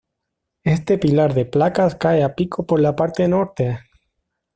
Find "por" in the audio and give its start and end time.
2.65-2.79